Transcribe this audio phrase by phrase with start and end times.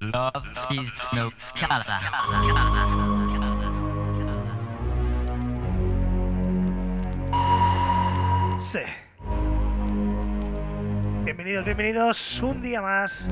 [0.00, 1.84] Love sees no color.
[8.60, 8.78] Sí.
[11.24, 13.26] Bienvenidos, bienvenidos un día más.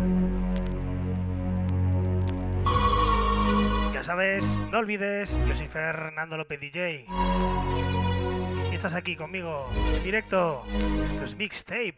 [3.92, 7.06] Ya sabes, no olvides, yo soy Fernando López DJ.
[8.72, 10.64] Y estás aquí conmigo en directo.
[11.06, 11.94] Esto es Mixtape.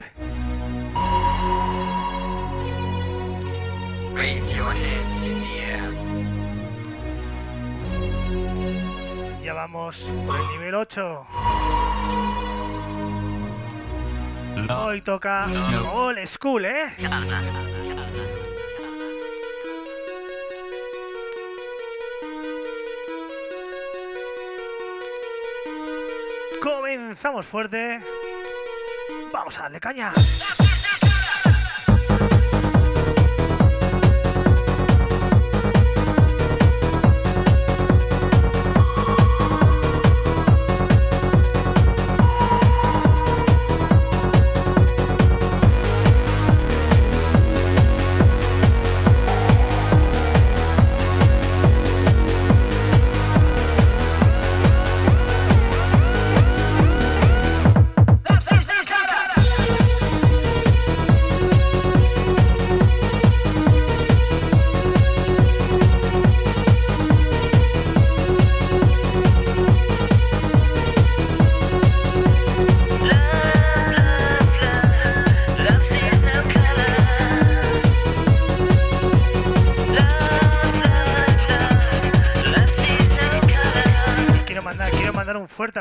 [9.44, 11.26] Ya vamos por el nivel 8.
[14.76, 15.46] Hoy toca
[15.94, 16.96] Old School, ¿eh?
[26.60, 28.00] Comenzamos fuerte.
[29.32, 30.12] Vamos a darle caña.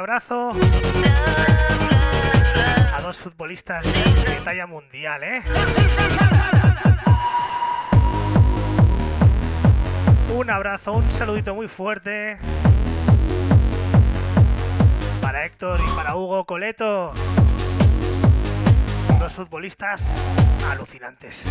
[0.07, 0.53] Abrazo
[2.95, 5.43] a dos futbolistas de talla mundial, ¿eh?
[10.33, 12.37] Un abrazo, un saludito muy fuerte
[15.21, 17.11] para Héctor y para Hugo Coleto.
[19.19, 20.09] Dos futbolistas
[20.71, 21.45] alucinantes.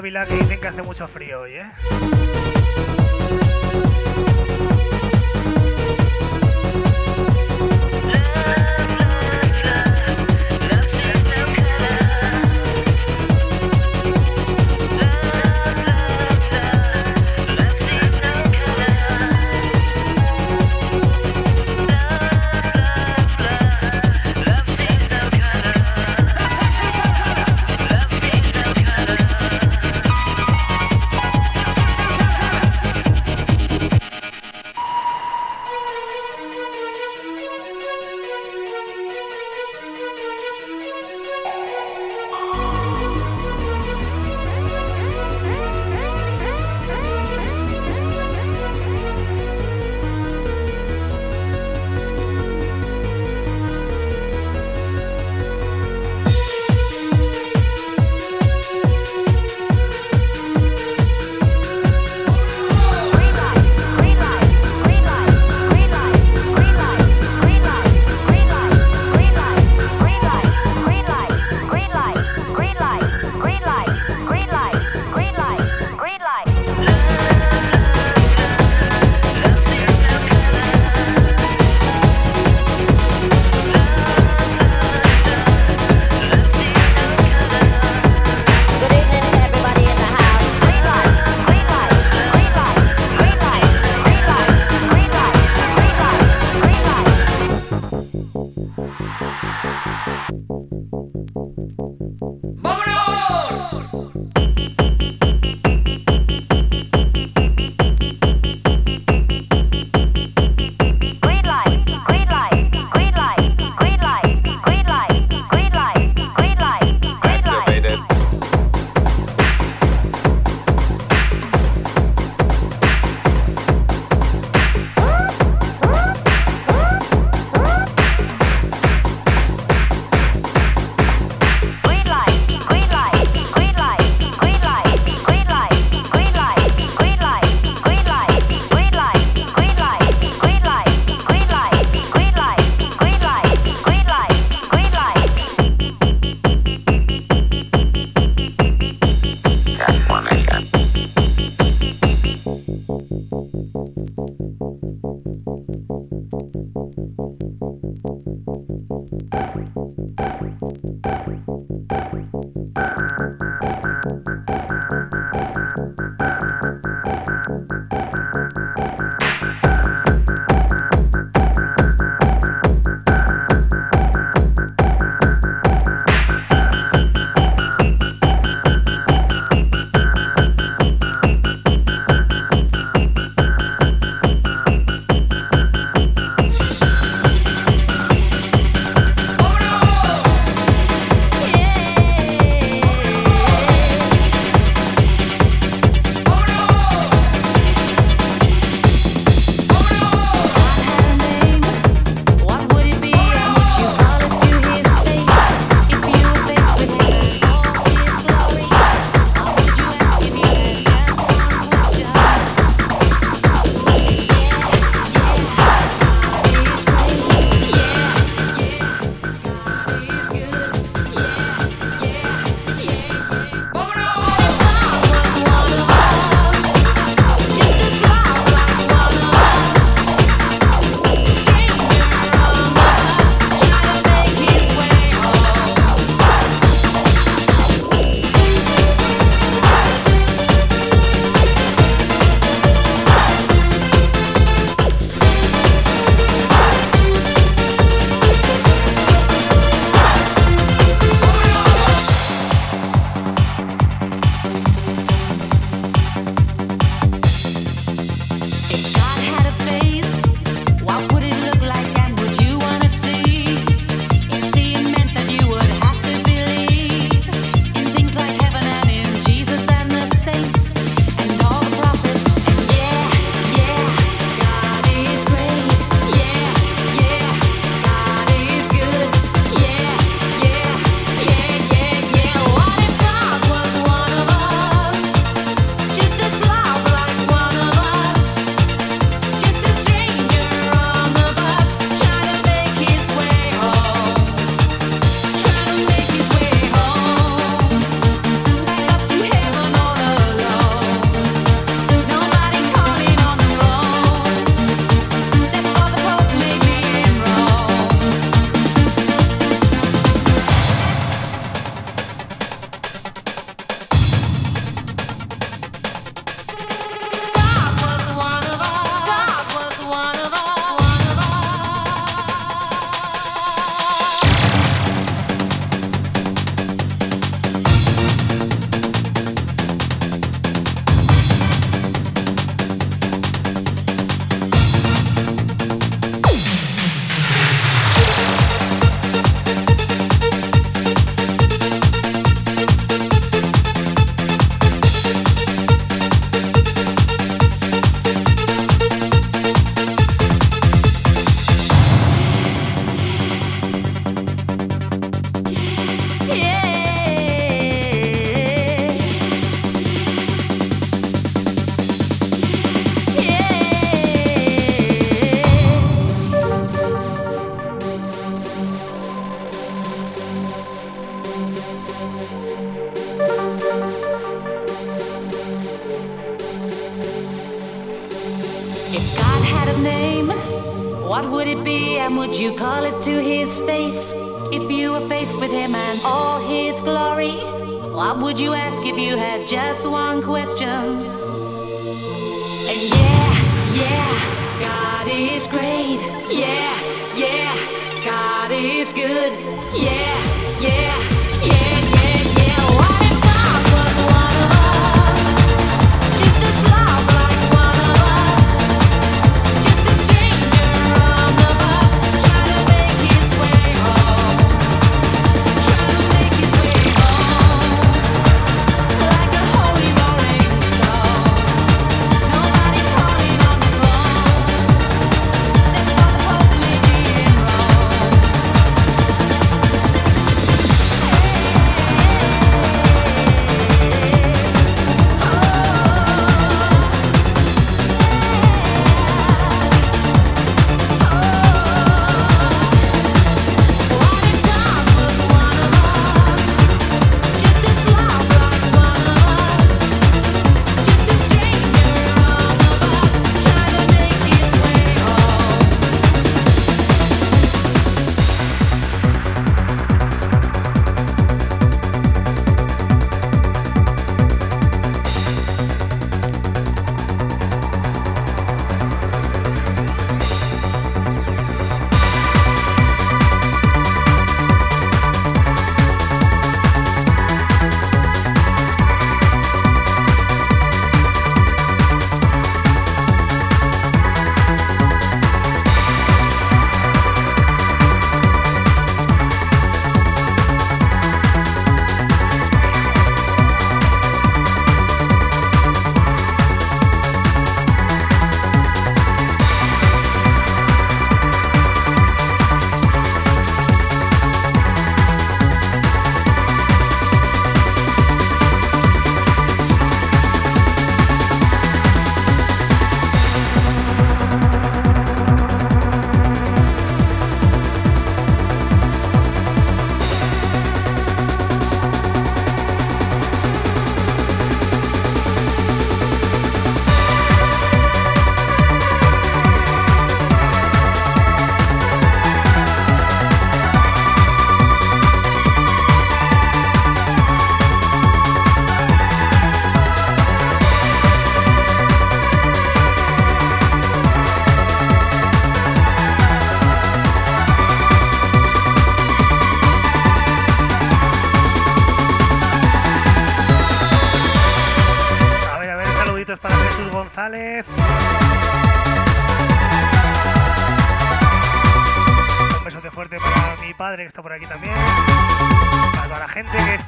[0.00, 2.19] Ávila que dicen que hace mucho frío hoy, ¿eh?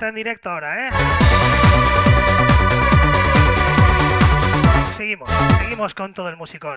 [0.09, 0.90] En directo ahora, ¿eh?
[4.97, 5.30] Seguimos,
[5.61, 6.76] seguimos con todo el musicón.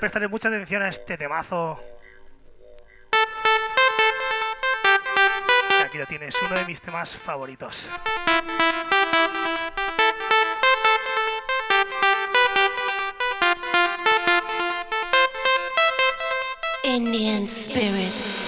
[0.00, 1.82] Prestaré, mucha atención a este temazo.
[5.84, 7.90] Aquí lo tienes, uno de mis temas favoritos.
[16.84, 18.47] Indian spirits.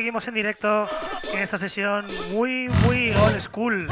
[0.00, 0.88] seguimos en directo
[1.30, 3.86] en esta sesión muy, muy old school.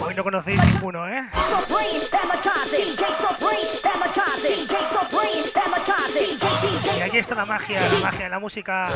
[0.00, 1.22] Hoy no conocéis ninguno, ¿eh?
[6.98, 8.90] Y aquí está la magia, la magia de la música.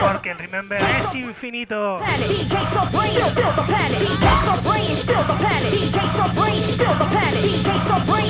[0.00, 2.00] Porque el Remember es infinito.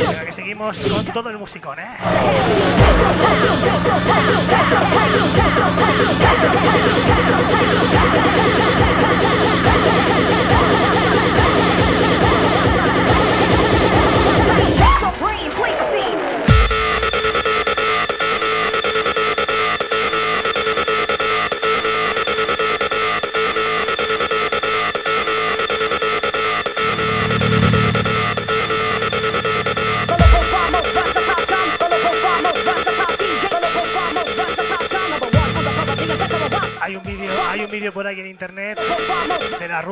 [0.09, 1.89] Pero que seguimos con todo el musicón, ¿eh?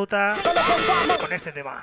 [0.09, 1.82] con este tema.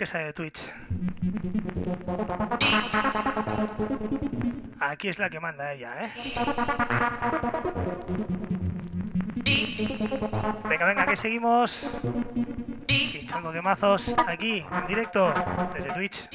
[0.00, 0.72] A la duquesa de Twitch.
[4.80, 6.12] Aquí es la que manda ella, ¿eh?
[10.66, 12.00] Venga, venga, que seguimos
[12.86, 15.34] pinchando de mazos aquí en directo
[15.74, 16.29] desde Twitch.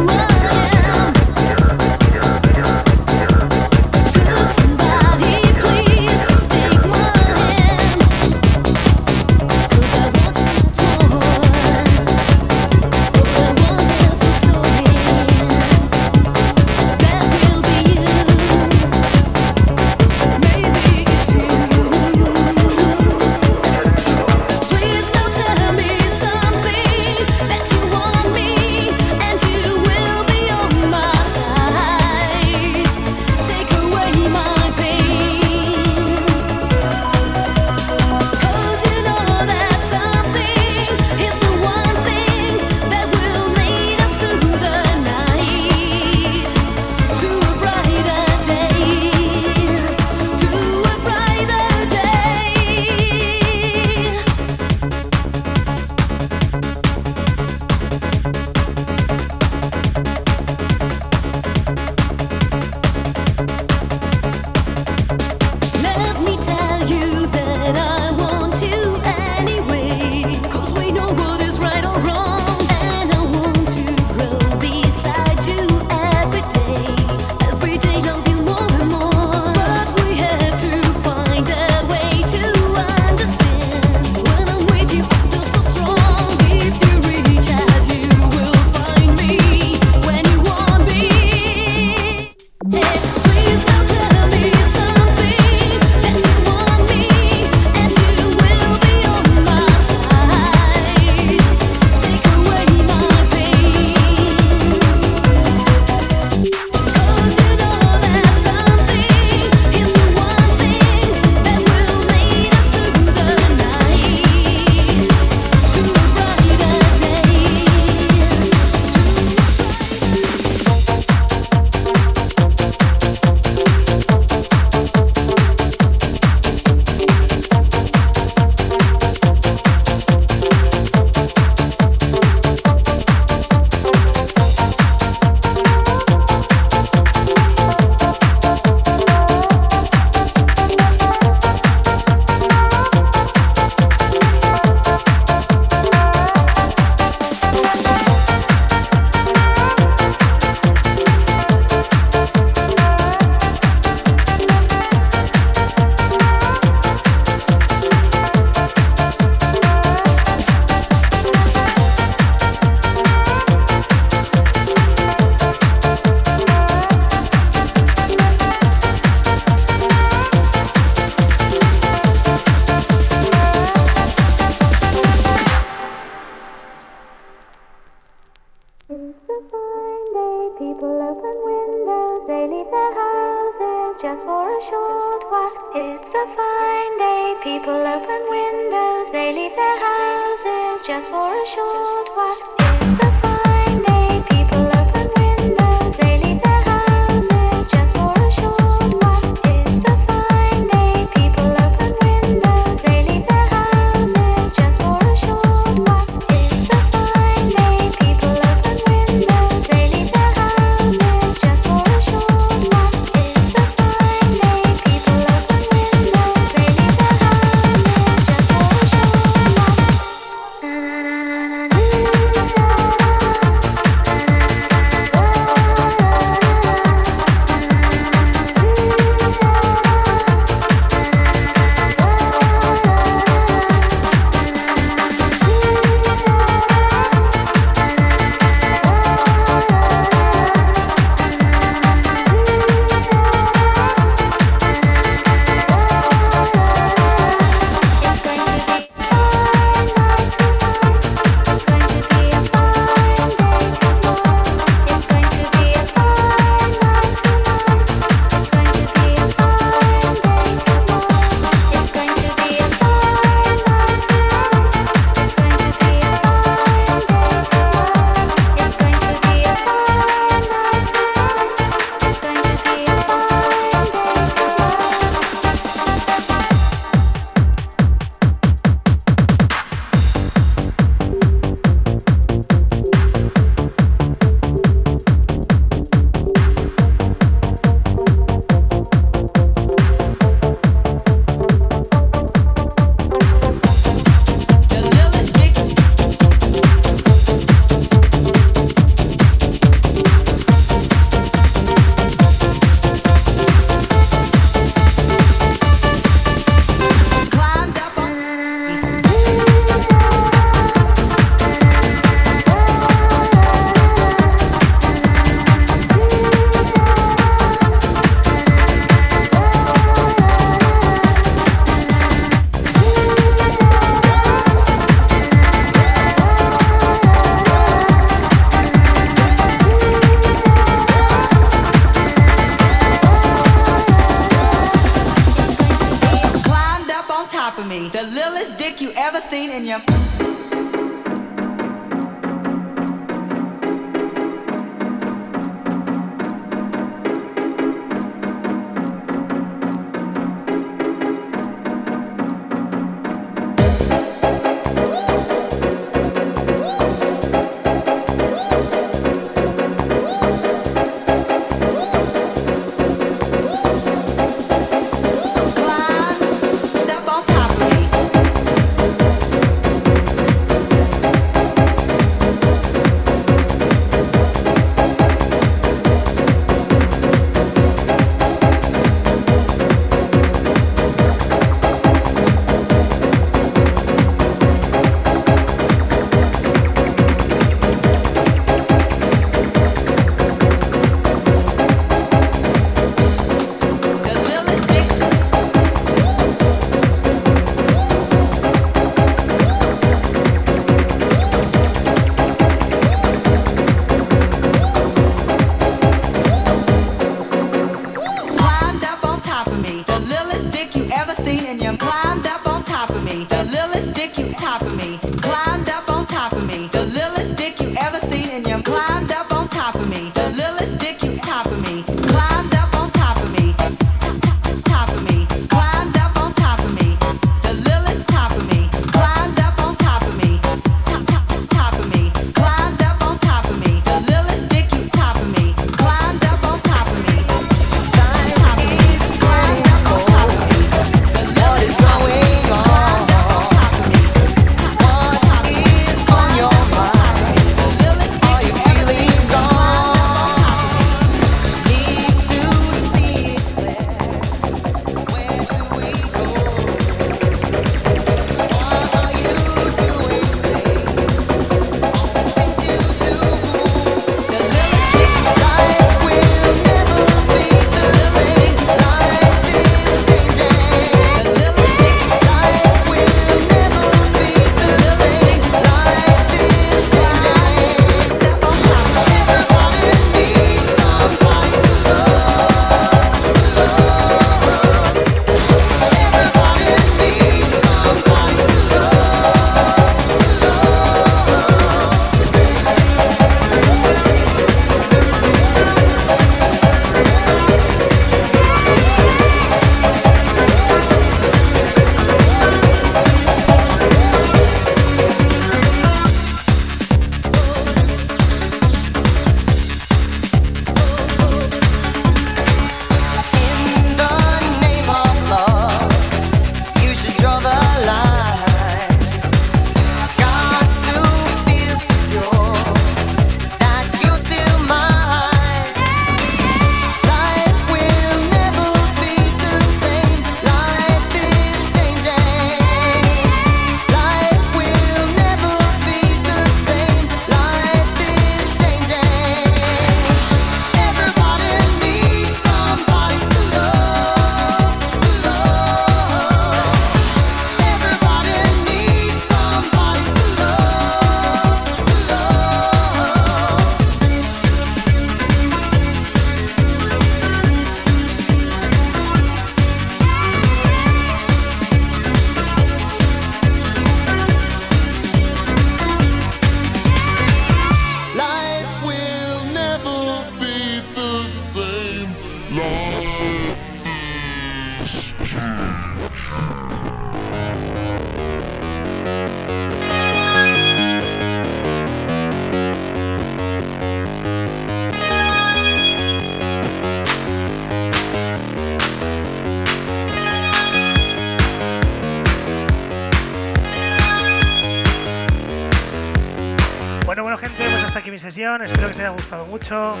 [599.70, 600.00] Hoy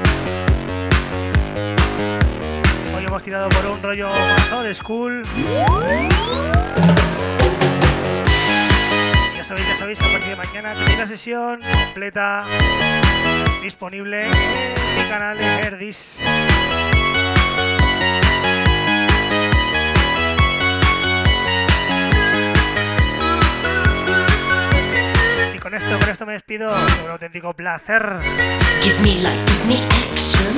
[3.06, 5.22] hemos tirado por un rollo más old school.
[9.36, 12.42] Ya sabéis, ya sabéis que a partir de mañana tenéis la sesión completa
[13.62, 14.32] disponible en
[14.96, 16.24] mi canal de Herdis.
[25.72, 26.70] Con esto, con esto me despido.
[27.04, 28.18] Un auténtico placer.
[28.82, 29.80] Give me life, give me
[30.10, 30.54] action.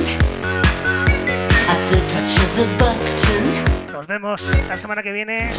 [1.69, 3.93] At the touch of a button.
[3.93, 5.51] Nos vemos la semana que viene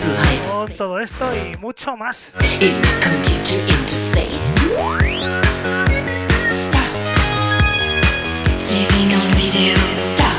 [0.50, 2.34] con todo esto y mucho más.
[2.60, 4.36] In a computer interface.
[6.68, 6.92] Stop.
[8.68, 9.76] Living on video.
[10.12, 10.36] Stop.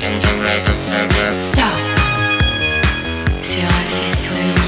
[0.00, 1.52] Integrated circuits.
[1.52, 1.76] Stop.
[3.42, 4.63] Sur un faisceau